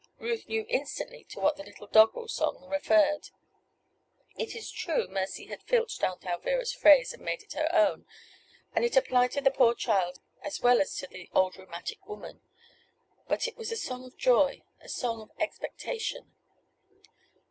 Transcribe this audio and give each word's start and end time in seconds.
Ruth 0.17 0.47
knew 0.47 0.65
instantly 0.67 1.25
to 1.25 1.39
what 1.39 1.57
the 1.57 1.63
little 1.63 1.85
doggerel 1.85 2.27
song 2.27 2.67
referred. 2.67 3.29
It 4.35 4.55
is 4.55 4.71
true 4.71 5.07
Mercy 5.07 5.45
had 5.45 5.61
filched 5.61 6.03
Aunt 6.03 6.23
Alvirah's 6.23 6.73
phrase 6.73 7.13
and 7.13 7.21
made 7.21 7.43
it 7.43 7.53
her 7.53 7.69
own 7.71 8.07
and 8.73 8.83
it 8.83 8.97
applied 8.97 9.31
to 9.33 9.41
the 9.41 9.51
poor 9.51 9.75
child 9.75 10.19
as 10.43 10.59
well 10.59 10.81
as 10.81 10.95
to 10.95 11.05
the 11.07 11.29
rheumatic 11.35 11.99
old 12.01 12.09
woman. 12.17 12.41
But 13.27 13.47
it 13.47 13.57
was 13.57 13.71
a 13.71 13.77
song 13.77 14.03
of 14.05 14.17
joy 14.17 14.63
a 14.79 14.89
song 14.89 15.21
of 15.21 15.29
expectation. 15.39 16.33